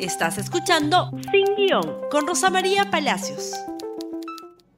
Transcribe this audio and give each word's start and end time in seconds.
Estás 0.00 0.36
escuchando 0.36 1.10
Sin 1.30 1.54
Guión 1.56 2.10
con 2.10 2.26
Rosa 2.26 2.50
María 2.50 2.90
Palacios. 2.90 3.54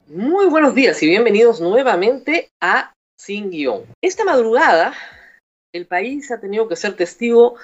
Muy 0.07 0.47
buenos 0.47 0.77
días 0.77 1.03
y 1.03 1.09
bienvenidos 1.09 1.61
nuevamente 1.61 2.53
a 2.63 2.95
Sin 3.19 3.51
Guión. 3.51 3.85
Esta 4.01 4.25
madrugada, 4.25 4.95
el 5.75 5.89
país 5.89 6.31
ha 6.31 6.39
tenido 6.39 6.69
que 6.69 6.77
ser 6.77 6.95
testigo 6.95 7.57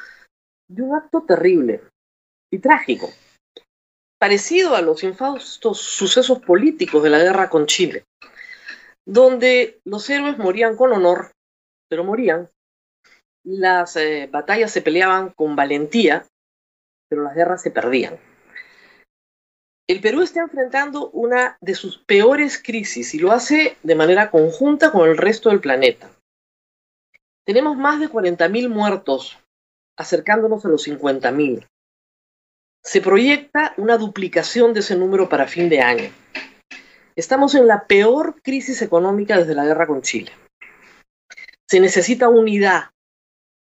de 0.69 0.82
un 0.82 0.96
acto 0.96 1.22
terrible 1.22 1.82
y 2.53 2.59
trágico, 2.59 3.09
parecido 4.19 4.75
a 4.75 4.83
los 4.83 5.05
infaustos 5.05 5.81
sucesos 5.81 6.41
políticos 6.41 7.05
de 7.05 7.11
la 7.11 7.21
guerra 7.21 7.51
con 7.51 7.67
Chile, 7.67 8.03
donde 9.07 9.79
los 9.85 10.11
héroes 10.11 10.39
morían 10.39 10.77
con 10.77 10.93
honor, 10.93 11.31
pero 11.89 12.03
morían. 12.03 12.49
Las 13.47 13.95
eh, 13.95 14.29
batallas 14.33 14.73
se 14.73 14.83
peleaban 14.83 15.31
con 15.31 15.55
valentía, 15.55 16.27
pero 17.15 17.23
las 17.23 17.37
guerras 17.37 17.62
se 17.62 17.70
perdían. 17.70 18.19
El 19.87 20.01
Perú 20.01 20.23
está 20.23 20.41
enfrentando 20.41 21.11
una 21.11 21.59
de 21.61 21.77
sus 21.77 21.98
peores 21.98 22.61
crisis 22.61 23.15
y 23.15 23.20
lo 23.20 23.30
hace 23.30 23.77
de 23.84 23.95
manera 23.95 24.33
conjunta 24.33 24.91
con 24.91 25.09
el 25.09 25.16
resto 25.16 25.51
del 25.51 25.61
planeta. 25.61 26.11
Tenemos 27.47 27.77
más 27.77 28.01
de 28.01 28.09
40.000 28.09 28.69
muertos, 28.69 29.39
acercándonos 29.97 30.65
a 30.65 30.69
los 30.69 30.89
50.000. 30.89 31.69
Se 32.83 33.01
proyecta 33.01 33.75
una 33.77 33.97
duplicación 33.97 34.75
de 34.75 34.81
ese 34.81 34.97
número 34.97 35.28
para 35.28 35.47
fin 35.47 35.69
de 35.69 35.83
año. 35.83 36.11
Estamos 37.15 37.55
en 37.55 37.69
la 37.69 37.87
peor 37.87 38.42
crisis 38.42 38.83
económica 38.83 39.39
desde 39.39 39.55
la 39.55 39.65
guerra 39.65 39.87
con 39.87 40.03
Chile. 40.03 40.33
Se 41.69 41.78
necesita 41.78 42.28
unidad, 42.28 42.91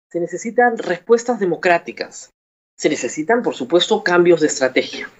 se 0.08 0.20
necesitan 0.20 0.78
respuestas 0.78 1.40
democráticas, 1.40 2.30
se 2.80 2.88
necesitan, 2.88 3.42
por 3.42 3.54
supuesto, 3.54 4.02
cambios 4.02 4.40
de 4.40 4.46
estrategia. 4.46 5.10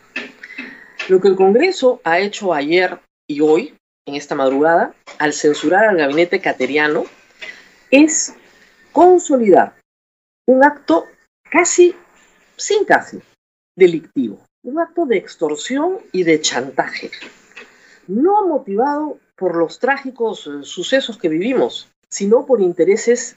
Lo 1.11 1.21
que 1.21 1.29
el 1.29 1.37
Congreso 1.37 2.01
ha 2.05 2.19
hecho 2.19 2.55
ayer 2.55 2.99
y 3.29 3.43
hoy, 3.43 3.75
en 4.07 4.15
esta 4.15 4.35
madrugada, 4.35 4.95
al 5.19 5.35
censurar 5.35 5.85
al 5.85 5.99
gabinete 5.99 6.41
cateriano, 6.41 7.05
es 7.91 8.33
consolidar 8.93 9.75
un 10.47 10.65
acto 10.65 11.05
casi, 11.51 11.95
sin 12.57 12.87
casi, 12.87 13.21
delictivo, 13.77 14.41
un 14.63 14.81
acto 14.81 15.05
de 15.05 15.19
extorsión 15.19 15.99
y 16.13 16.23
de 16.23 16.41
chantaje, 16.41 17.11
no 18.07 18.49
motivado 18.49 19.19
por 19.37 19.55
los 19.55 19.79
trágicos 19.79 20.49
sucesos 20.63 21.19
que 21.19 21.29
vivimos, 21.29 21.91
sino 22.09 22.47
por 22.47 22.63
intereses 22.63 23.37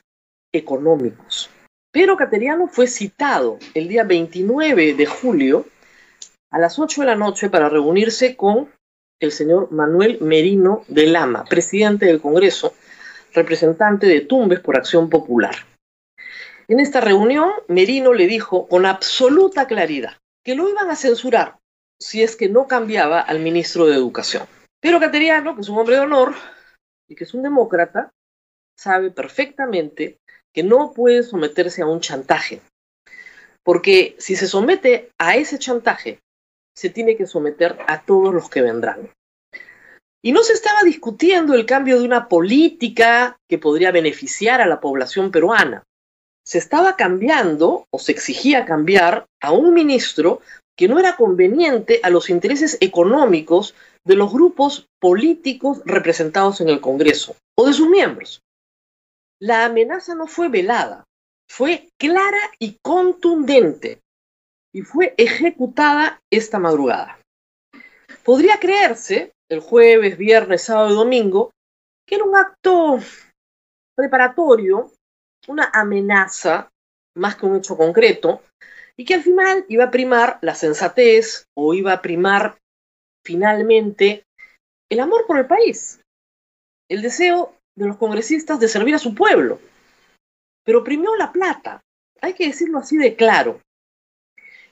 económicos. 0.53 1.49
Pero 1.94 2.17
Cateriano 2.17 2.67
fue 2.67 2.88
citado 2.88 3.59
el 3.75 3.88
día 3.88 4.03
29 4.03 4.95
de 4.95 5.05
julio 5.05 5.67
a 6.50 6.58
las 6.58 6.80
8 6.80 7.02
de 7.02 7.08
la 7.08 7.16
noche 7.16 7.52
para 7.52 7.69
reunirse 7.69 8.35
con 8.35 8.72
el 9.19 9.31
señor 9.31 9.72
Manuel 9.72 10.17
Merino 10.19 10.83
de 10.88 11.05
Lama, 11.05 11.45
presidente 11.45 12.08
del 12.08 12.19
Congreso, 12.19 12.73
representante 13.31 14.08
de 14.08 14.22
Tumbes 14.22 14.59
por 14.59 14.75
Acción 14.75 15.08
Popular. 15.08 15.53
En 16.67 16.80
esta 16.80 17.00
reunión, 17.00 17.52
Merino 17.67 18.11
le 18.13 18.25
dijo 18.25 18.67
con 18.67 18.88
absoluta 18.88 19.67
claridad 19.67 20.17
que 20.44 20.55
lo 20.55 20.67
iban 20.67 20.89
a 20.89 20.95
censurar 20.95 21.59
si 22.02 22.23
es 22.23 22.35
que 22.35 22.50
no 22.50 22.67
cambiaba 22.67 23.22
al 23.22 23.39
ministro 23.39 23.85
de 23.85 23.95
Educación. 23.95 24.47
Pero 24.81 25.00
Cateriano, 25.00 25.53
que 25.53 25.61
es 25.61 25.69
un 25.69 25.78
hombre 25.78 25.97
de 25.97 26.02
honor 26.02 26.33
y 27.07 27.13
que 27.13 27.25
es 27.25 27.35
un 27.35 27.44
demócrata, 27.44 28.11
sabe 28.75 29.11
perfectamente 29.11 30.17
que 30.53 30.63
no 30.63 30.93
puede 30.93 31.23
someterse 31.23 31.81
a 31.81 31.87
un 31.87 31.99
chantaje. 31.99 32.61
Porque 33.63 34.15
si 34.19 34.35
se 34.35 34.47
somete 34.47 35.09
a 35.17 35.35
ese 35.35 35.57
chantaje, 35.57 36.19
se 36.75 36.89
tiene 36.89 37.15
que 37.15 37.27
someter 37.27 37.77
a 37.87 38.03
todos 38.03 38.33
los 38.33 38.49
que 38.49 38.61
vendrán. 38.61 39.09
Y 40.21 40.31
no 40.31 40.43
se 40.43 40.53
estaba 40.53 40.83
discutiendo 40.83 41.53
el 41.53 41.65
cambio 41.65 41.99
de 41.99 42.05
una 42.05 42.29
política 42.29 43.38
que 43.50 43.57
podría 43.57 43.91
beneficiar 43.91 44.61
a 44.61 44.66
la 44.66 44.79
población 44.79 45.31
peruana. 45.31 45.83
Se 46.45 46.57
estaba 46.57 46.95
cambiando 46.95 47.85
o 47.91 47.99
se 47.99 48.11
exigía 48.11 48.66
cambiar 48.66 49.25
a 49.41 49.51
un 49.51 49.73
ministro 49.73 50.41
que 50.78 50.88
no 50.88 50.99
era 50.99 51.16
conveniente 51.16 51.99
a 52.03 52.09
los 52.09 52.29
intereses 52.29 52.78
económicos 52.81 53.75
de 54.05 54.16
los 54.16 54.31
grupos 54.31 54.88
políticos 54.99 55.81
representados 55.85 56.61
en 56.61 56.69
el 56.69 56.81
Congreso 56.81 57.35
o 57.55 57.66
de 57.67 57.73
sus 57.73 57.89
miembros. 57.89 58.41
La 59.43 59.65
amenaza 59.65 60.15
no 60.15 60.25
fue 60.25 60.47
velada, 60.47 61.03
fue 61.49 61.89
clara 61.99 62.39
y 62.59 62.77
contundente 62.81 63.99
y 64.73 64.83
fue 64.83 65.15
ejecutada 65.17 66.21
esta 66.31 66.59
madrugada. 66.59 67.19
Podría 68.23 68.57
creerse, 68.57 69.33
el 69.49 69.59
jueves, 69.59 70.17
viernes, 70.17 70.63
sábado 70.63 70.91
y 70.91 70.95
domingo, 70.95 71.51
que 72.07 72.15
era 72.15 72.23
un 72.23 72.37
acto 72.37 72.99
preparatorio, 73.97 74.93
una 75.49 75.69
amenaza 75.73 76.71
más 77.17 77.35
que 77.35 77.45
un 77.45 77.57
hecho 77.57 77.75
concreto, 77.75 78.43
y 78.95 79.03
que 79.03 79.15
al 79.15 79.23
final 79.23 79.65
iba 79.67 79.83
a 79.83 79.91
primar 79.91 80.39
la 80.41 80.55
sensatez 80.55 81.49
o 81.53 81.73
iba 81.73 81.91
a 81.91 82.01
primar 82.01 82.59
finalmente 83.25 84.23
el 84.89 85.01
amor 85.01 85.27
por 85.27 85.37
el 85.37 85.47
país, 85.47 85.99
el 86.89 87.01
deseo 87.01 87.57
de 87.75 87.88
los 87.88 87.97
congresistas 87.97 88.59
de 88.59 88.67
servir 88.67 88.95
a 88.95 89.00
su 89.00 89.16
pueblo. 89.16 89.59
Pero 90.63 90.84
primió 90.84 91.16
la 91.16 91.31
plata, 91.31 91.81
hay 92.22 92.34
que 92.34 92.47
decirlo 92.47 92.79
así 92.79 92.97
de 92.97 93.16
claro. 93.16 93.59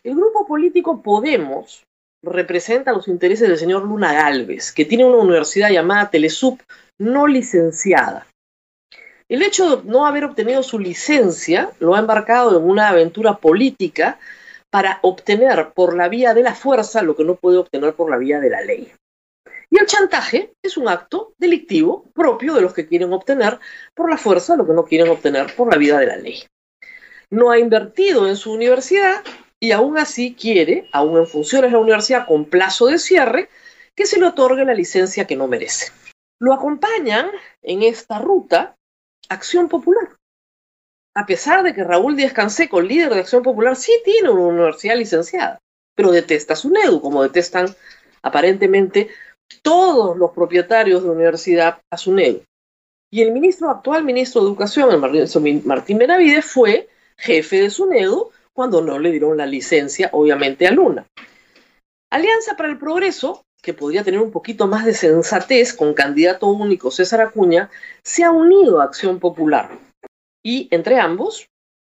El 0.04 0.16
grupo 0.16 0.48
político 0.48 1.02
Podemos 1.02 1.84
representa 2.24 2.94
los 2.94 3.08
intereses 3.08 3.48
del 3.48 3.58
señor 3.58 3.84
Luna 3.84 4.14
Galvez, 4.14 4.72
que 4.72 4.86
tiene 4.86 5.06
una 5.06 5.18
universidad 5.18 5.70
llamada 5.70 6.10
Telesup 6.10 6.62
no 7.00 7.28
licenciada. 7.28 8.28
El 9.28 9.42
hecho 9.42 9.78
de 9.78 9.90
no 9.90 10.06
haber 10.06 10.26
obtenido 10.26 10.62
su 10.62 10.78
licencia 10.78 11.72
lo 11.80 11.96
ha 11.96 12.00
embarcado 12.00 12.60
en 12.60 12.70
una 12.70 12.90
aventura 12.90 13.38
política 13.38 14.20
para 14.70 15.00
obtener 15.02 15.72
por 15.74 15.96
la 15.96 16.10
vía 16.10 16.34
de 16.34 16.44
la 16.44 16.54
fuerza 16.54 17.02
lo 17.02 17.16
que 17.16 17.24
no 17.24 17.36
puede 17.36 17.58
obtener 17.58 17.94
por 17.94 18.10
la 18.10 18.18
vía 18.18 18.40
de 18.40 18.50
la 18.50 18.62
ley. 18.62 18.92
Y 19.72 19.80
el 19.80 19.86
chantaje 19.86 20.54
es 20.62 20.76
un 20.76 20.90
acto 20.90 21.34
delictivo 21.38 22.04
propio 22.14 22.54
de 22.54 22.62
los 22.62 22.74
que 22.74 22.86
quieren 22.86 23.14
obtener 23.14 23.58
por 23.96 24.10
la 24.10 24.18
fuerza 24.18 24.58
lo 24.58 24.68
que 24.68 24.74
no 24.74 24.84
quieren 24.84 25.10
obtener 25.10 25.56
por 25.56 25.72
la 25.72 25.78
vía 25.78 25.98
de 25.98 26.08
la 26.08 26.18
ley. 26.18 26.44
No 27.30 27.52
ha 27.52 27.58
invertido 27.58 28.28
en 28.28 28.36
su 28.36 28.52
universidad 28.52 29.24
y 29.62 29.72
aún 29.72 29.98
así 29.98 30.36
quiere, 30.36 30.90
aún 30.92 31.18
en 31.18 31.26
funciones 31.26 31.72
de 31.72 31.78
la 31.78 31.84
universidad 31.84 32.28
con 32.28 32.46
plazo 32.46 32.88
de 32.88 33.00
cierre, 33.00 33.50
que 33.96 34.06
se 34.06 34.20
le 34.20 34.26
otorgue 34.26 34.66
la 34.66 34.74
licencia 34.74 35.26
que 35.26 35.38
no 35.38 35.48
merece. 35.48 35.94
Lo 36.40 36.54
acompañan 36.54 37.32
en 37.62 37.84
esta 37.84 38.20
ruta 38.20 38.76
Acción 39.30 39.70
Popular. 39.70 40.18
A 41.16 41.26
pesar 41.26 41.64
de 41.64 41.74
que 41.74 41.84
Raúl 41.86 42.18
Díaz 42.18 42.34
Canseco, 42.34 42.82
líder 42.82 43.14
de 43.14 43.22
Acción 43.22 43.44
Popular, 43.44 43.78
sí 43.78 43.94
tiene 44.04 44.30
una 44.30 44.48
universidad 44.48 44.98
licenciada, 44.98 45.60
pero 45.96 46.12
detesta 46.12 46.58
su 46.58 46.70
NEDU, 46.70 47.00
como 47.00 47.24
detestan 47.24 47.68
aparentemente 48.22 49.10
todos 49.62 50.18
los 50.18 50.32
propietarios 50.32 51.02
de 51.02 51.08
la 51.08 51.14
universidad 51.14 51.82
a 51.90 51.98
su 51.98 52.14
NEDU. 52.14 52.44
Y 53.14 53.22
el 53.22 53.32
ministro, 53.32 53.70
actual 53.70 54.06
ministro 54.06 54.42
de 54.42 54.48
Educación, 54.48 54.90
el 54.92 55.64
Martín 55.66 55.98
Benavides, 55.98 56.46
fue 56.46 56.88
jefe 57.18 57.62
de 57.62 57.70
SUNEDU 57.70 58.32
cuando 58.54 58.82
no 58.82 59.00
le 59.00 59.12
dieron 59.12 59.38
la 59.38 59.46
licencia, 59.46 60.10
obviamente, 60.14 60.66
a 60.66 60.72
Luna. 60.72 61.06
Alianza 62.10 62.56
para 62.56 62.70
el 62.70 62.78
Progreso, 62.78 63.44
que 63.62 63.74
podría 63.74 64.04
tener 64.04 64.22
un 64.22 64.32
poquito 64.32 64.68
más 64.68 64.86
de 64.86 64.94
sensatez 64.94 65.74
con 65.74 65.94
candidato 65.94 66.48
único 66.48 66.90
César 66.90 67.22
Acuña, 67.22 67.70
se 68.02 68.24
ha 68.24 68.32
unido 68.32 68.80
a 68.80 68.86
Acción 68.86 69.20
Popular. 69.20 69.78
Y 70.44 70.68
entre 70.72 71.00
ambos 71.00 71.48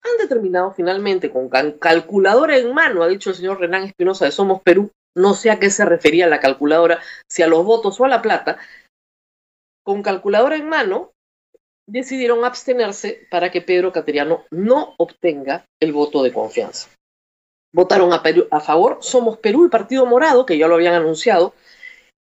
han 0.03 0.17
determinado 0.17 0.71
finalmente, 0.71 1.31
con 1.31 1.49
calculadora 1.49 2.57
en 2.57 2.73
mano, 2.73 3.03
ha 3.03 3.07
dicho 3.07 3.29
el 3.29 3.35
señor 3.35 3.59
Renán 3.59 3.83
Espinosa 3.83 4.25
de 4.25 4.31
Somos 4.31 4.61
Perú, 4.61 4.91
no 5.15 5.33
sé 5.33 5.49
a 5.49 5.59
qué 5.59 5.69
se 5.69 5.85
refería 5.85 6.27
la 6.27 6.39
calculadora, 6.39 6.99
si 7.29 7.41
a 7.41 7.47
los 7.47 7.63
votos 7.65 7.99
o 7.99 8.05
a 8.05 8.09
la 8.09 8.21
plata, 8.21 8.57
con 9.83 10.03
calculadora 10.03 10.55
en 10.55 10.67
mano, 10.67 11.11
decidieron 11.87 12.43
abstenerse 12.43 13.27
para 13.29 13.51
que 13.51 13.61
Pedro 13.61 13.93
Cateriano 13.93 14.45
no 14.51 14.95
obtenga 14.97 15.65
el 15.79 15.93
voto 15.93 16.23
de 16.23 16.33
confianza. 16.33 16.89
Votaron 17.73 18.11
a, 18.13 18.61
favor 18.61 18.99
Somos 19.01 19.37
Perú 19.37 19.65
y 19.65 19.69
Partido 19.69 20.05
Morado, 20.05 20.45
que 20.45 20.57
ya 20.57 20.67
lo 20.67 20.75
habían 20.75 20.95
anunciado, 20.95 21.53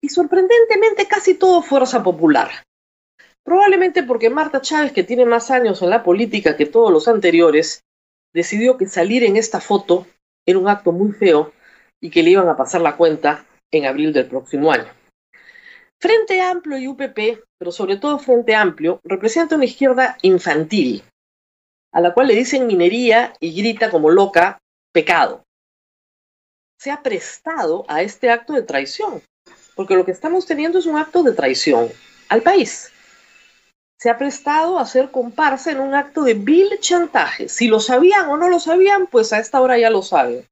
y 0.02 0.10
sorprendentemente 0.10 1.08
casi 1.08 1.34
todo 1.34 1.62
Fuerza 1.62 2.02
Popular. 2.02 2.50
Probablemente 3.44 4.02
porque 4.02 4.30
Marta 4.30 4.60
Chávez, 4.60 4.92
que 4.92 5.04
tiene 5.04 5.24
más 5.24 5.50
años 5.50 5.82
en 5.82 5.90
la 5.90 6.02
política 6.02 6.56
que 6.56 6.66
todos 6.66 6.92
los 6.92 7.08
anteriores, 7.08 7.80
decidió 8.34 8.76
que 8.76 8.86
salir 8.86 9.24
en 9.24 9.36
esta 9.36 9.60
foto 9.60 10.06
era 10.46 10.58
un 10.58 10.68
acto 10.68 10.92
muy 10.92 11.12
feo 11.12 11.52
y 12.00 12.10
que 12.10 12.22
le 12.22 12.30
iban 12.30 12.48
a 12.48 12.56
pasar 12.56 12.80
la 12.80 12.96
cuenta 12.96 13.44
en 13.70 13.86
abril 13.86 14.12
del 14.12 14.26
próximo 14.26 14.72
año. 14.72 14.92
Frente 16.00 16.40
Amplio 16.40 16.78
y 16.78 16.86
UPP, 16.86 17.42
pero 17.58 17.72
sobre 17.72 17.96
todo 17.96 18.18
Frente 18.18 18.54
Amplio, 18.54 19.00
representa 19.04 19.56
una 19.56 19.64
izquierda 19.64 20.16
infantil, 20.22 21.02
a 21.92 22.00
la 22.00 22.14
cual 22.14 22.28
le 22.28 22.34
dicen 22.34 22.66
minería 22.66 23.32
y 23.40 23.52
grita 23.60 23.90
como 23.90 24.10
loca 24.10 24.58
pecado. 24.92 25.44
se 26.80 26.92
ha 26.92 27.02
prestado 27.02 27.84
a 27.88 28.02
este 28.02 28.30
acto 28.30 28.52
de 28.52 28.62
traición, 28.62 29.20
porque 29.74 29.96
lo 29.96 30.04
que 30.04 30.12
estamos 30.12 30.46
teniendo 30.46 30.78
es 30.78 30.86
un 30.86 30.96
acto 30.96 31.24
de 31.24 31.32
traición 31.32 31.88
al 32.28 32.42
país. 32.42 32.92
Se 33.98 34.10
ha 34.10 34.16
prestado 34.16 34.78
a 34.78 34.82
hacer 34.82 35.10
comparsa 35.10 35.72
en 35.72 35.80
un 35.80 35.94
acto 35.94 36.22
de 36.22 36.34
vil 36.34 36.78
chantaje. 36.78 37.48
Si 37.48 37.66
lo 37.66 37.80
sabían 37.80 38.28
o 38.28 38.36
no 38.36 38.48
lo 38.48 38.60
sabían, 38.60 39.08
pues 39.08 39.32
a 39.32 39.40
esta 39.40 39.60
hora 39.60 39.76
ya 39.76 39.90
lo 39.90 40.02
saben. 40.02 40.46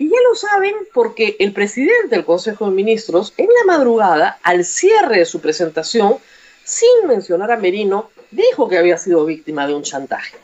Y 0.00 0.08
ya 0.08 0.16
lo 0.26 0.34
saben 0.34 0.74
porque 0.94 1.36
el 1.40 1.52
presidente 1.52 2.16
del 2.16 2.24
Consejo 2.24 2.64
de 2.64 2.70
Ministros, 2.74 3.34
en 3.36 3.48
la 3.48 3.64
madrugada, 3.66 4.38
al 4.42 4.64
cierre 4.64 5.18
de 5.18 5.26
su 5.26 5.42
presentación, 5.42 6.16
sin 6.64 7.06
mencionar 7.06 7.52
a 7.52 7.58
Merino, 7.58 8.10
dijo 8.30 8.66
que 8.66 8.78
había 8.78 8.96
sido 8.96 9.26
víctima 9.26 9.66
de 9.66 9.74
un 9.74 9.82
chantaje. 9.82 10.38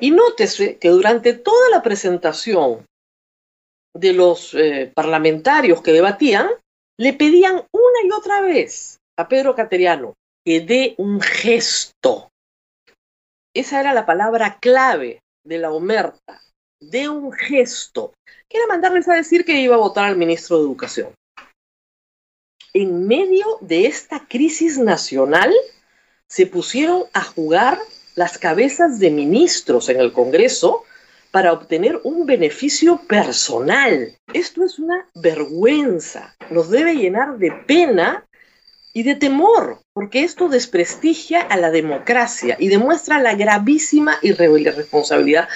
Y 0.00 0.10
nótese 0.10 0.78
que 0.78 0.88
durante 0.88 1.34
toda 1.34 1.70
la 1.70 1.80
presentación 1.80 2.84
de 3.94 4.14
los 4.14 4.52
eh, 4.54 4.90
parlamentarios 4.96 5.80
que 5.80 5.92
debatían, 5.92 6.50
le 6.98 7.12
pedían 7.12 7.54
una 7.54 8.02
y 8.04 8.10
otra 8.10 8.40
vez 8.40 8.98
a 9.16 9.28
Pedro 9.28 9.54
Cateriano 9.54 10.14
que 10.44 10.60
dé 10.60 10.96
un 10.98 11.20
gesto. 11.20 12.30
Esa 13.54 13.78
era 13.78 13.94
la 13.94 14.06
palabra 14.06 14.58
clave 14.60 15.20
de 15.44 15.58
la 15.58 15.70
omerta, 15.70 16.42
de 16.80 17.08
un 17.08 17.32
gesto 17.32 18.12
que 18.48 18.58
era 18.58 18.66
mandarles 18.66 19.08
a 19.08 19.14
decir 19.14 19.44
que 19.44 19.60
iba 19.60 19.76
a 19.76 19.78
votar 19.78 20.06
al 20.06 20.16
ministro 20.16 20.58
de 20.58 20.64
Educación. 20.64 21.08
En 22.72 23.06
medio 23.06 23.58
de 23.60 23.86
esta 23.86 24.26
crisis 24.26 24.78
nacional, 24.78 25.52
se 26.26 26.46
pusieron 26.46 27.04
a 27.12 27.22
jugar 27.22 27.78
las 28.14 28.38
cabezas 28.38 28.98
de 28.98 29.10
ministros 29.10 29.88
en 29.88 30.00
el 30.00 30.12
Congreso 30.12 30.84
para 31.30 31.52
obtener 31.52 32.00
un 32.02 32.26
beneficio 32.26 33.00
personal. 33.08 34.14
Esto 34.32 34.64
es 34.64 34.78
una 34.78 35.08
vergüenza. 35.14 36.34
Nos 36.50 36.70
debe 36.70 36.94
llenar 36.94 37.38
de 37.38 37.52
pena 37.52 38.26
y 38.92 39.04
de 39.04 39.14
temor, 39.14 39.80
porque 39.92 40.24
esto 40.24 40.48
desprestigia 40.48 41.42
a 41.42 41.56
la 41.56 41.70
democracia 41.70 42.56
y 42.58 42.68
demuestra 42.68 43.20
la 43.20 43.34
gravísima 43.34 44.18
irresponsabilidad 44.22 45.48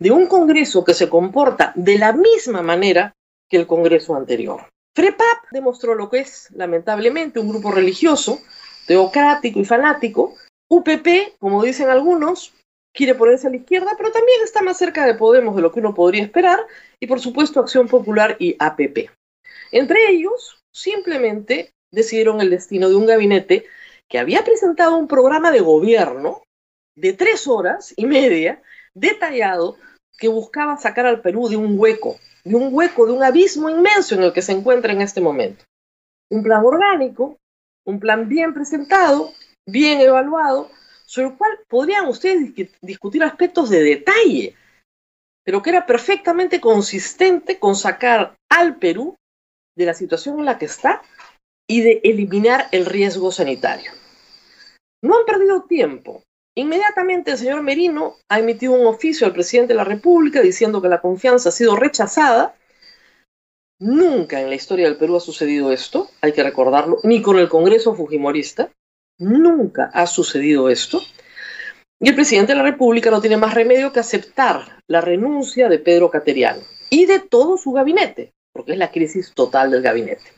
de 0.00 0.10
un 0.10 0.26
Congreso 0.26 0.82
que 0.82 0.94
se 0.94 1.08
comporta 1.08 1.72
de 1.76 1.98
la 1.98 2.12
misma 2.12 2.62
manera 2.62 3.14
que 3.48 3.58
el 3.58 3.66
Congreso 3.66 4.16
anterior. 4.16 4.62
FREPAP 4.96 5.50
demostró 5.52 5.94
lo 5.94 6.10
que 6.10 6.20
es, 6.20 6.48
lamentablemente, 6.52 7.38
un 7.38 7.48
grupo 7.48 7.70
religioso, 7.70 8.40
teocrático 8.86 9.60
y 9.60 9.64
fanático. 9.64 10.34
UPP, 10.68 11.38
como 11.38 11.62
dicen 11.62 11.90
algunos, 11.90 12.52
quiere 12.92 13.14
ponerse 13.14 13.46
a 13.46 13.50
la 13.50 13.56
izquierda, 13.56 13.92
pero 13.96 14.10
también 14.10 14.40
está 14.42 14.62
más 14.62 14.78
cerca 14.78 15.06
de 15.06 15.14
Podemos 15.14 15.54
de 15.54 15.62
lo 15.62 15.70
que 15.70 15.80
uno 15.80 15.94
podría 15.94 16.22
esperar, 16.22 16.60
y 16.98 17.06
por 17.06 17.20
supuesto 17.20 17.60
Acción 17.60 17.86
Popular 17.86 18.36
y 18.38 18.56
APP. 18.58 19.10
Entre 19.70 20.10
ellos, 20.10 20.60
simplemente 20.72 21.72
decidieron 21.92 22.40
el 22.40 22.50
destino 22.50 22.88
de 22.88 22.96
un 22.96 23.06
gabinete 23.06 23.66
que 24.08 24.18
había 24.18 24.44
presentado 24.44 24.96
un 24.96 25.08
programa 25.08 25.50
de 25.50 25.60
gobierno 25.60 26.42
de 26.96 27.12
tres 27.12 27.46
horas 27.46 27.94
y 27.96 28.06
media, 28.06 28.62
detallado, 28.94 29.76
que 30.18 30.28
buscaba 30.28 30.76
sacar 30.76 31.06
al 31.06 31.22
Perú 31.22 31.48
de 31.48 31.56
un 31.56 31.78
hueco, 31.78 32.18
de 32.44 32.54
un 32.54 32.68
hueco, 32.72 33.06
de 33.06 33.12
un 33.12 33.22
abismo 33.22 33.70
inmenso 33.70 34.14
en 34.14 34.22
el 34.22 34.32
que 34.32 34.42
se 34.42 34.52
encuentra 34.52 34.92
en 34.92 35.00
este 35.00 35.20
momento. 35.20 35.64
Un 36.30 36.42
plan 36.42 36.62
orgánico, 36.64 37.38
un 37.86 37.98
plan 37.98 38.28
bien 38.28 38.52
presentado, 38.54 39.32
bien 39.66 40.00
evaluado, 40.00 40.70
sobre 41.06 41.28
el 41.28 41.36
cual 41.36 41.58
podrían 41.68 42.06
ustedes 42.06 42.52
discutir 42.80 43.24
aspectos 43.24 43.70
de 43.70 43.82
detalle, 43.82 44.54
pero 45.44 45.62
que 45.62 45.70
era 45.70 45.86
perfectamente 45.86 46.60
consistente 46.60 47.58
con 47.58 47.74
sacar 47.74 48.36
al 48.48 48.76
Perú 48.76 49.16
de 49.76 49.86
la 49.86 49.94
situación 49.94 50.38
en 50.38 50.44
la 50.44 50.58
que 50.58 50.66
está 50.66 51.02
y 51.66 51.80
de 51.80 52.00
eliminar 52.04 52.68
el 52.72 52.86
riesgo 52.86 53.32
sanitario. 53.32 53.92
No 55.02 55.18
han 55.18 55.24
perdido 55.24 55.62
tiempo. 55.62 56.22
Inmediatamente 56.60 57.30
el 57.30 57.38
señor 57.38 57.62
Merino 57.62 58.16
ha 58.28 58.38
emitido 58.38 58.74
un 58.74 58.86
oficio 58.86 59.26
al 59.26 59.32
presidente 59.32 59.72
de 59.72 59.78
la 59.78 59.84
República 59.84 60.42
diciendo 60.42 60.82
que 60.82 60.90
la 60.90 61.00
confianza 61.00 61.48
ha 61.48 61.52
sido 61.52 61.74
rechazada. 61.74 62.54
Nunca 63.78 64.42
en 64.42 64.50
la 64.50 64.56
historia 64.56 64.84
del 64.84 64.98
Perú 64.98 65.16
ha 65.16 65.20
sucedido 65.20 65.72
esto, 65.72 66.10
hay 66.20 66.32
que 66.32 66.42
recordarlo, 66.42 66.98
ni 67.02 67.22
con 67.22 67.38
el 67.38 67.48
Congreso 67.48 67.94
Fujimorista. 67.94 68.70
Nunca 69.18 69.90
ha 69.94 70.06
sucedido 70.06 70.68
esto. 70.68 71.00
Y 71.98 72.10
el 72.10 72.14
presidente 72.14 72.52
de 72.52 72.58
la 72.58 72.70
República 72.70 73.10
no 73.10 73.22
tiene 73.22 73.38
más 73.38 73.54
remedio 73.54 73.90
que 73.90 74.00
aceptar 74.00 74.82
la 74.86 75.00
renuncia 75.00 75.70
de 75.70 75.78
Pedro 75.78 76.10
Cateriano 76.10 76.60
y 76.90 77.06
de 77.06 77.20
todo 77.20 77.56
su 77.56 77.72
gabinete, 77.72 78.34
porque 78.52 78.72
es 78.72 78.78
la 78.78 78.90
crisis 78.90 79.32
total 79.32 79.70
del 79.70 79.80
gabinete. 79.80 80.34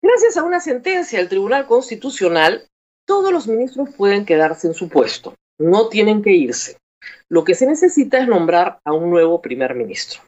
Gracias 0.00 0.36
a 0.36 0.44
una 0.44 0.60
sentencia 0.60 1.18
del 1.18 1.28
Tribunal 1.28 1.66
Constitucional, 1.66 2.68
todos 3.06 3.32
los 3.32 3.46
ministros 3.46 3.90
pueden 3.96 4.24
quedarse 4.24 4.66
en 4.66 4.74
su 4.74 4.88
puesto, 4.88 5.34
no 5.58 5.88
tienen 5.88 6.22
que 6.22 6.32
irse. 6.32 6.78
Lo 7.28 7.44
que 7.44 7.54
se 7.54 7.66
necesita 7.66 8.18
es 8.18 8.28
nombrar 8.28 8.78
a 8.84 8.92
un 8.92 9.10
nuevo 9.10 9.42
primer 9.42 9.74
ministro. 9.74 10.22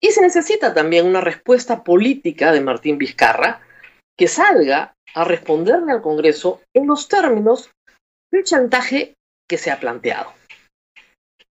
Y 0.00 0.12
se 0.12 0.20
necesita 0.20 0.74
también 0.74 1.06
una 1.06 1.20
respuesta 1.20 1.82
política 1.82 2.52
de 2.52 2.60
Martín 2.60 2.98
Vizcarra 2.98 3.60
que 4.16 4.28
salga 4.28 4.94
a 5.14 5.24
responderle 5.24 5.92
al 5.92 6.02
Congreso 6.02 6.60
en 6.74 6.86
los 6.86 7.08
términos 7.08 7.70
del 8.30 8.44
chantaje 8.44 9.14
que 9.48 9.58
se 9.58 9.70
ha 9.70 9.80
planteado. 9.80 10.32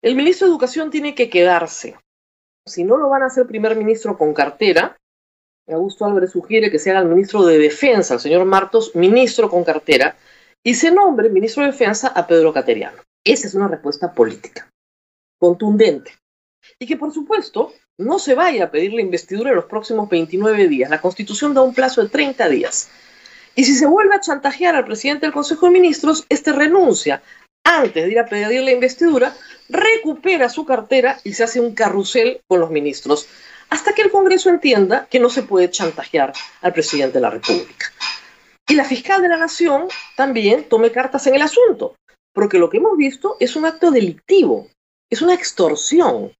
El 0.03 0.15
ministro 0.15 0.45
de 0.45 0.51
Educación 0.51 0.91
tiene 0.91 1.15
que 1.15 1.29
quedarse. 1.29 1.97
Si 2.67 2.83
no 2.83 2.97
lo 2.97 3.09
van 3.09 3.23
a 3.23 3.27
hacer 3.27 3.47
primer 3.47 3.75
ministro 3.75 4.17
con 4.17 4.33
cartera, 4.33 4.97
Augusto 5.73 6.05
Álvarez 6.05 6.31
sugiere 6.31 6.69
que 6.69 6.77
se 6.77 6.91
haga 6.91 7.01
el 7.01 7.07
ministro 7.07 7.43
de 7.43 7.57
Defensa, 7.57 8.13
el 8.13 8.19
señor 8.19 8.45
Martos, 8.45 8.95
ministro 8.95 9.49
con 9.49 9.63
cartera, 9.63 10.15
y 10.63 10.75
se 10.75 10.91
nombre 10.91 11.29
ministro 11.29 11.63
de 11.63 11.71
Defensa 11.71 12.09
a 12.09 12.27
Pedro 12.27 12.53
Cateriano. 12.53 13.01
Esa 13.23 13.47
es 13.47 13.55
una 13.55 13.67
respuesta 13.67 14.13
política, 14.13 14.69
contundente. 15.39 16.11
Y 16.79 16.85
que, 16.85 16.97
por 16.97 17.11
supuesto, 17.11 17.73
no 17.97 18.19
se 18.19 18.35
vaya 18.35 18.65
a 18.65 18.71
pedir 18.71 18.93
la 18.93 19.01
investidura 19.01 19.49
en 19.49 19.55
los 19.55 19.65
próximos 19.65 20.09
29 20.09 20.67
días. 20.67 20.89
La 20.89 21.01
Constitución 21.01 21.53
da 21.53 21.61
un 21.61 21.73
plazo 21.73 22.03
de 22.03 22.09
30 22.09 22.47
días. 22.49 22.89
Y 23.55 23.63
si 23.63 23.73
se 23.73 23.87
vuelve 23.87 24.15
a 24.15 24.19
chantajear 24.19 24.75
al 24.75 24.85
presidente 24.85 25.25
del 25.25 25.33
Consejo 25.33 25.65
de 25.65 25.71
Ministros, 25.71 26.25
este 26.29 26.51
renuncia 26.51 27.23
antes 27.63 28.05
de 28.05 28.11
ir 28.11 28.19
a 28.19 28.27
pedir 28.27 28.61
la 28.61 28.71
investidura, 28.71 29.35
recupera 29.69 30.49
su 30.49 30.65
cartera 30.65 31.19
y 31.23 31.33
se 31.33 31.43
hace 31.43 31.59
un 31.59 31.73
carrusel 31.73 32.41
con 32.47 32.59
los 32.59 32.69
ministros 32.69 33.27
hasta 33.75 33.91
que 33.93 34.03
el 34.03 34.09
Congreso 34.09 34.49
entienda 34.49 35.05
que 35.11 35.19
no 35.19 35.29
se 35.29 35.43
puede 35.43 35.69
chantajear 35.69 36.31
al 36.61 36.71
presidente 36.71 37.15
de 37.15 37.21
la 37.21 37.29
República. 37.29 37.91
Y 38.69 38.75
la 38.75 38.85
fiscal 38.85 39.21
de 39.21 39.27
la 39.27 39.35
Nación 39.35 39.89
también 40.15 40.69
tome 40.69 40.93
cartas 40.93 41.27
en 41.27 41.35
el 41.35 41.41
asunto, 41.41 41.97
porque 42.33 42.57
lo 42.57 42.69
que 42.69 42.77
hemos 42.77 42.95
visto 42.95 43.35
es 43.37 43.57
un 43.57 43.65
acto 43.65 43.91
delictivo, 43.91 44.69
es 45.09 45.21
una 45.21 45.33
extorsión. 45.33 46.31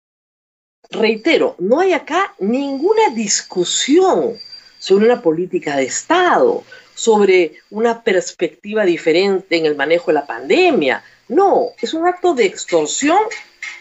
Reitero, 0.90 1.58
no 1.60 1.82
hay 1.82 1.92
acá 1.92 2.34
ninguna 2.40 3.10
discusión 3.14 4.38
sobre 4.80 5.06
una 5.06 5.22
política 5.22 5.76
de 5.76 5.84
Estado, 5.84 6.64
sobre 6.94 7.56
una 7.70 8.02
perspectiva 8.02 8.86
diferente 8.86 9.58
en 9.58 9.66
el 9.66 9.76
manejo 9.76 10.08
de 10.08 10.14
la 10.14 10.26
pandemia. 10.26 11.04
No, 11.28 11.72
es 11.82 11.94
un 11.94 12.08
acto 12.08 12.34
de 12.34 12.46
extorsión 12.46 13.20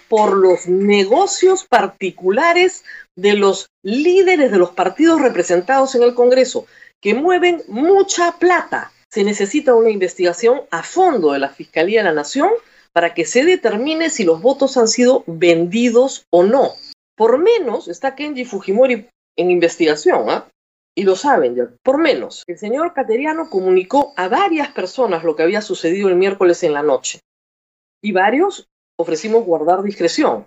por 0.09 0.37
los 0.37 0.67
negocios 0.67 1.65
particulares 1.65 2.85
de 3.17 3.35
los 3.35 3.69
líderes 3.83 4.51
de 4.51 4.59
los 4.59 4.71
partidos 4.71 5.21
representados 5.21 5.95
en 5.95 6.03
el 6.03 6.15
Congreso, 6.15 6.67
que 7.01 7.15
mueven 7.15 7.63
mucha 7.69 8.33
plata. 8.39 8.93
Se 9.11 9.25
necesita 9.25 9.75
una 9.75 9.91
investigación 9.91 10.63
a 10.71 10.83
fondo 10.83 11.33
de 11.33 11.39
la 11.39 11.49
Fiscalía 11.49 12.01
de 12.01 12.09
la 12.09 12.15
Nación 12.15 12.51
para 12.93 13.15
que 13.15 13.25
se 13.25 13.45
determine 13.45 14.11
si 14.11 14.25
los 14.25 14.41
votos 14.41 14.77
han 14.77 14.89
sido 14.89 15.25
vendidos 15.27 16.27
o 16.31 16.45
no. 16.45 16.73
Por 17.17 17.39
menos 17.39 17.89
está 17.89 18.15
Kenji 18.15 18.45
Fujimori 18.45 19.09
en 19.37 19.51
investigación, 19.51 20.31
¿ah? 20.31 20.49
Y 20.97 21.03
lo 21.03 21.17
saben. 21.17 21.77
Por 21.83 21.99
menos, 21.99 22.45
el 22.47 22.57
señor 22.57 22.95
Cateriano 22.95 23.51
comunicó 23.51 24.13
a 24.17 24.29
varias 24.29 24.69
personas 24.69 25.25
lo 25.25 25.35
que 25.35 25.43
había 25.43 25.61
sucedido 25.61 26.09
el 26.09 26.15
miércoles 26.15 26.63
en 26.63 26.73
la 26.73 26.83
noche. 26.83 27.19
Y 28.01 28.13
varios 28.13 28.69
ofrecimos 28.97 29.45
guardar 29.45 29.83
discreción. 29.83 30.47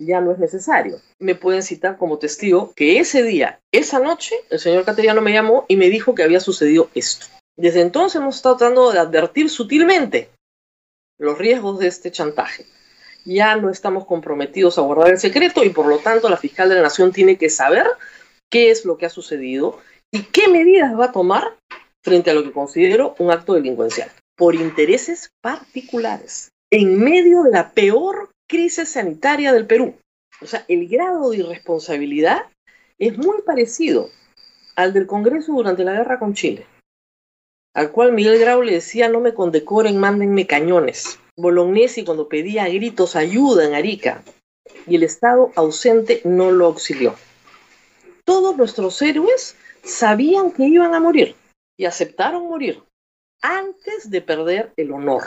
Ya 0.00 0.20
no 0.20 0.32
es 0.32 0.38
necesario. 0.38 1.00
Me 1.20 1.34
pueden 1.34 1.62
citar 1.62 1.96
como 1.96 2.18
testigo 2.18 2.72
que 2.74 2.98
ese 2.98 3.22
día, 3.22 3.60
esa 3.72 4.00
noche, 4.00 4.34
el 4.50 4.58
señor 4.58 4.84
Cateriano 4.84 5.20
me 5.20 5.32
llamó 5.32 5.64
y 5.68 5.76
me 5.76 5.90
dijo 5.90 6.14
que 6.14 6.22
había 6.22 6.40
sucedido 6.40 6.90
esto. 6.94 7.26
Desde 7.56 7.82
entonces 7.82 8.20
hemos 8.20 8.36
estado 8.36 8.56
tratando 8.56 8.92
de 8.92 8.98
advertir 8.98 9.50
sutilmente 9.50 10.30
los 11.18 11.38
riesgos 11.38 11.78
de 11.78 11.86
este 11.86 12.10
chantaje. 12.10 12.66
Ya 13.24 13.54
no 13.56 13.70
estamos 13.70 14.06
comprometidos 14.06 14.78
a 14.78 14.82
guardar 14.82 15.10
el 15.10 15.18
secreto 15.18 15.62
y 15.62 15.70
por 15.70 15.86
lo 15.86 15.98
tanto 15.98 16.28
la 16.28 16.36
fiscal 16.36 16.68
de 16.68 16.76
la 16.76 16.82
Nación 16.82 17.12
tiene 17.12 17.36
que 17.36 17.50
saber 17.50 17.86
qué 18.50 18.70
es 18.70 18.84
lo 18.84 18.96
que 18.96 19.06
ha 19.06 19.10
sucedido 19.10 19.78
y 20.12 20.24
qué 20.24 20.48
medidas 20.48 20.98
va 20.98 21.06
a 21.06 21.12
tomar 21.12 21.56
frente 22.02 22.30
a 22.30 22.34
lo 22.34 22.42
que 22.42 22.52
considero 22.52 23.14
un 23.18 23.30
acto 23.30 23.54
delincuencial 23.54 24.10
por 24.36 24.54
intereses 24.56 25.30
particulares 25.40 26.50
en 26.72 26.98
medio 26.98 27.44
de 27.44 27.50
la 27.52 27.70
peor 27.70 28.30
crisis 28.52 28.90
sanitaria 28.90 29.50
del 29.50 29.66
Perú. 29.66 29.94
O 30.42 30.46
sea, 30.46 30.66
el 30.68 30.86
grado 30.86 31.30
de 31.30 31.38
irresponsabilidad 31.38 32.42
es 32.98 33.16
muy 33.16 33.40
parecido 33.40 34.10
al 34.76 34.92
del 34.92 35.06
Congreso 35.06 35.54
durante 35.54 35.84
la 35.84 35.94
guerra 35.94 36.18
con 36.18 36.34
Chile, 36.34 36.66
al 37.74 37.90
cual 37.92 38.12
Miguel 38.12 38.38
Grau 38.38 38.60
le 38.60 38.74
decía 38.74 39.08
no 39.08 39.20
me 39.20 39.32
condecoren, 39.32 39.98
mándenme 39.98 40.46
cañones. 40.46 41.18
Bolognesi 41.34 42.04
cuando 42.04 42.28
pedía 42.28 42.64
a 42.64 42.68
gritos 42.68 43.16
ayuda 43.16 43.64
en 43.64 43.72
Arica 43.72 44.22
y 44.86 44.96
el 44.96 45.02
Estado 45.02 45.50
ausente 45.56 46.20
no 46.24 46.52
lo 46.52 46.66
auxilió. 46.66 47.14
Todos 48.26 48.58
nuestros 48.58 49.00
héroes 49.00 49.56
sabían 49.82 50.52
que 50.52 50.64
iban 50.64 50.92
a 50.92 51.00
morir 51.00 51.36
y 51.78 51.86
aceptaron 51.86 52.48
morir 52.48 52.82
antes 53.40 54.10
de 54.10 54.20
perder 54.20 54.74
el 54.76 54.92
honor. 54.92 55.22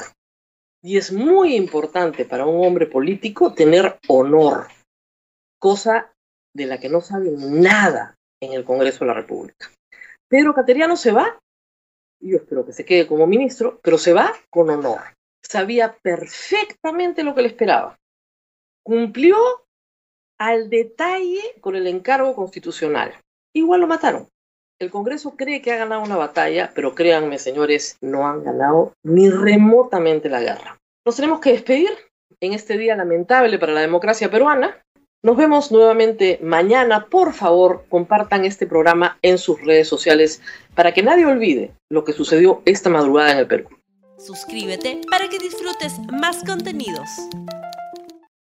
Y 0.85 0.97
es 0.97 1.11
muy 1.11 1.55
importante 1.55 2.25
para 2.25 2.45
un 2.45 2.63
hombre 2.63 2.85
político 2.85 3.55
tener 3.55 3.97
honor, 4.07 4.67
cosa 5.57 6.13
de 6.53 6.67
la 6.67 6.79
que 6.79 6.89
no 6.89 7.01
saben 7.01 7.59
nada 7.59 8.15
en 8.39 8.53
el 8.53 8.63
Congreso 8.63 8.99
de 8.99 9.07
la 9.07 9.15
República. 9.15 9.71
Pedro 10.29 10.53
Cateriano 10.53 10.95
se 10.95 11.11
va, 11.11 11.39
yo 12.21 12.37
espero 12.37 12.67
que 12.67 12.73
se 12.73 12.85
quede 12.85 13.07
como 13.07 13.25
ministro, 13.25 13.79
pero 13.81 13.97
se 13.97 14.13
va 14.13 14.31
con 14.51 14.69
honor. 14.69 15.01
Sabía 15.43 15.97
perfectamente 16.03 17.23
lo 17.23 17.33
que 17.33 17.41
le 17.41 17.47
esperaba. 17.47 17.97
Cumplió 18.83 19.37
al 20.37 20.69
detalle 20.69 21.55
con 21.61 21.75
el 21.75 21.87
encargo 21.87 22.35
constitucional. 22.35 23.19
Igual 23.55 23.81
lo 23.81 23.87
mataron. 23.87 24.29
El 24.77 24.91
Congreso 24.91 25.35
cree 25.37 25.61
que 25.61 25.71
ha 25.71 25.77
ganado 25.77 26.01
una 26.01 26.17
batalla, 26.17 26.71
pero 26.75 26.95
créanme, 26.95 27.39
señores, 27.39 27.97
no 28.01 28.27
han 28.27 28.43
ganado 28.43 28.91
ni 29.03 29.29
remotamente 29.29 30.27
la 30.27 30.41
guerra. 30.41 30.77
Nos 31.05 31.15
tenemos 31.15 31.39
que 31.39 31.53
despedir 31.53 31.89
en 32.41 32.51
este 32.51 32.77
día 32.77 32.97
lamentable 32.97 33.57
para 33.57 33.71
la 33.71 33.79
democracia 33.79 34.29
peruana. 34.29 34.83
Nos 35.23 35.37
vemos 35.37 35.71
nuevamente 35.71 36.39
mañana. 36.43 37.05
Por 37.05 37.33
favor, 37.33 37.85
compartan 37.87 38.43
este 38.43 38.67
programa 38.67 39.17
en 39.21 39.37
sus 39.37 39.61
redes 39.61 39.87
sociales 39.87 40.41
para 40.75 40.93
que 40.93 41.03
nadie 41.03 41.25
olvide 41.25 41.71
lo 41.89 42.03
que 42.03 42.11
sucedió 42.11 42.61
esta 42.65 42.89
madrugada 42.89 43.31
en 43.31 43.37
el 43.37 43.47
Perú. 43.47 43.69
Suscríbete 44.17 44.99
para 45.09 45.29
que 45.29 45.39
disfrutes 45.39 45.99
más 46.11 46.43
contenidos. 46.43 47.09